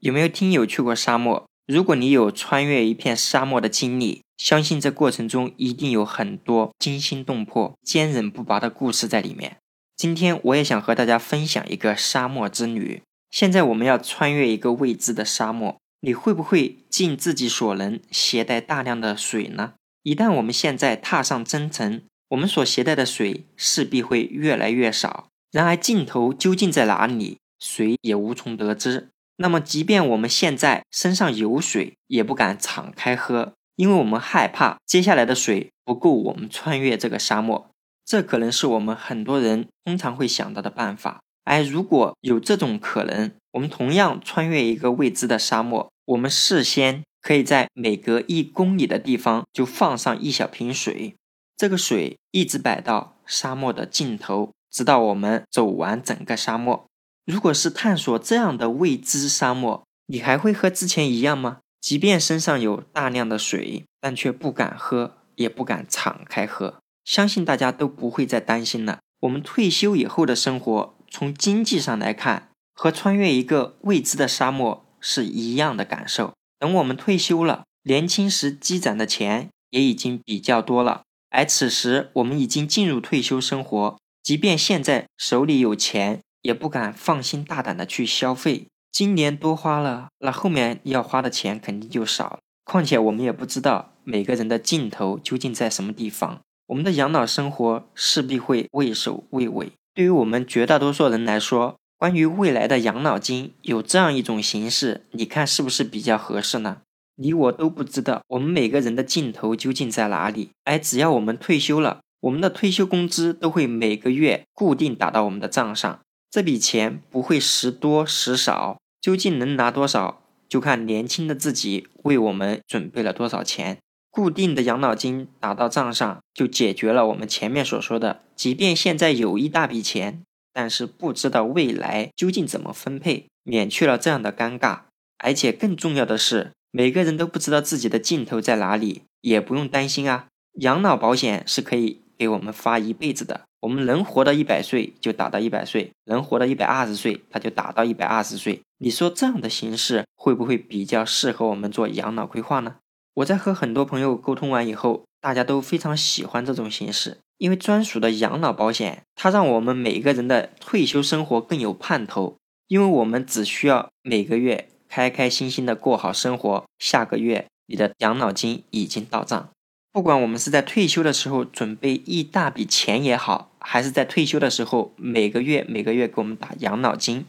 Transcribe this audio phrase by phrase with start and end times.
[0.00, 1.46] 有没有听友去过沙漠？
[1.66, 9.58] 如果你有穿越一片沙漠的经历，相信这过程中一定有很多惊心动魄、坚韧不拔的故事在里面。
[9.94, 13.02] 今天我也想和大家分享一个沙漠之旅。
[13.30, 19.74] 现在我们要穿越一个未知的沙漠，你会不会尽自己所能携带大量的水呢？
[20.02, 25.28] 一旦我们现在踏上征程，我们所携带的水势必会越来越少。
[25.52, 29.10] 然而尽头究竟在哪里，谁也无从得知。
[29.42, 37.70] 那么，即便我们现在身上有水，也不敢敞开喝，因为我们害怕接下来的水不够我们穿越这个沙漠。
[38.04, 41.20] 这可能是我们很多人通常会想到的办法。
[41.44, 51.14] 而如果有这种可能，我们同样穿越一个未知的沙漠，我们事先可以在每隔一公里的地方就放上一小瓶水，
[51.56, 56.84] 这个水一直摆到沙漠的尽头，直到我们走完整个沙漠。
[57.26, 61.58] 如果是探索这样的未知沙漠，你还会和之前一样吗？
[61.80, 66.80] 即便身上有大量的水，但却不敢喝，也不敢敞开喝。
[67.04, 68.98] 相信大家都不会再担心了。
[69.20, 76.34] 我们退休以后的生活，从经济上来看，和穿越一个未知的沙漠是一样的感受。
[76.58, 86.20] 等我们退休了，年轻时积攒的钱也已经比较多了，而此时我们已经进入退休生活，即便现在手里有钱。
[86.42, 92.38] 也不敢放心大胆的去消费，今年多花了，那后面要花的钱肯定就少。
[92.64, 99.72] 况且我们也不知道每个人的尽头究竟在什么地方，我们的养老生活势必会畏首畏尾。
[99.92, 106.78] 对于我们绝大多数人来说，关于未来的养老金有这样一种形式，你看是不是比较合适呢？
[107.16, 116.00] 你我都不知道我们每个人的尽头究竟在哪里，而只要我们退休了，我们的退休工资都会每个月固定打到我们的账上。
[116.30, 123.78] 这笔钱不会时多时少，究竟能拿多少，就看年轻的自己为我们准备了多少钱。
[124.10, 134.82] 固定的养老金打到账上，就解决了我们前面所说的，即便现在有一大笔钱，但是不知道未来究竟怎么分配，免去了这样的尴尬。
[135.18, 140.28] 而且更重要的是，每个人都不知道自己的尽头在哪里，也不用担心啊。
[140.60, 143.40] 养老保险是可以给我们发一辈子的。
[143.60, 148.60] 我们能活到一百岁就打到一百岁，能活到一百二十岁，他就打到一百二十岁。
[148.78, 152.76] 你说这样的形式会不会比较适合我们做养老规划呢？
[153.14, 162.36] 我在和很多朋友沟通完以后，大家都非常喜欢这种形式，因为专属的养老保险，它让我们每个人的退休生活更有盼头，
[162.68, 169.50] 因为我们只需要每个月开开心心的过好生活，下个月你的养老金已经到账。
[169.92, 177.24] 不管我们是在退休的时候准备一大笔钱也好，还是在退休的时候每个月每个月给我们打养老金，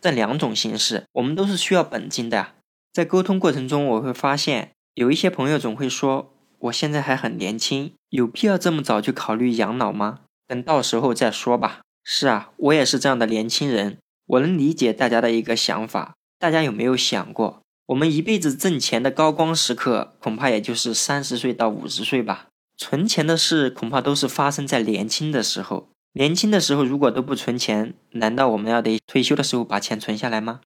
[0.00, 2.54] 这两种形式我们都是需要本金的呀。
[2.92, 10.20] 在沟通过程中，我会发现有一些朋友总会说：“我现在还很年轻，有必要这么早就考虑养老吗？
[10.48, 16.14] 等到时候再说吧。”是啊，我也是这样的年轻人，我能理解大家的一个想法。
[16.38, 17.59] 大家有没有想过？
[17.90, 22.46] 我们一辈子挣钱的高光时刻，恐怕也就是三十岁到五十岁吧。
[22.76, 25.88] 存钱的事，恐怕都是发生在年轻的时候。
[26.12, 30.60] 年轻的时候如果都不存钱，难道我们要得退休的时候把钱存下来吗？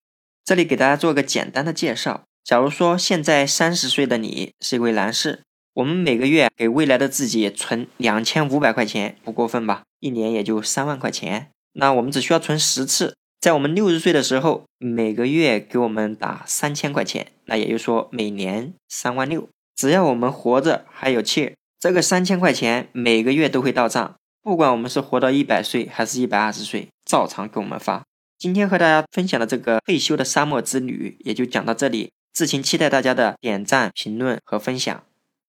[0.44, 2.24] 这里给大家做个简单的介绍。
[2.44, 5.40] 假如说现在三十岁的你是一位男士，
[5.72, 9.84] 我们每个月给未来的自己存两千五百块钱，不过分吧？
[10.00, 13.16] 一年也就三万块钱，那我们只需要存十次。
[13.44, 19.46] 在我们六十岁的时候，每个月给我们打三千块钱，那也就是说每年三万六。
[19.76, 28.02] 只要我们活着还有气，这个三千块钱每个月都会到账，不管我们是活到一百岁还是一百二十岁，照常给我们发。
[28.38, 35.04] 今天和大家分享的这个退休的沙漠之旅也就讲到这里，志勤期待大家的点赞、评论和分享。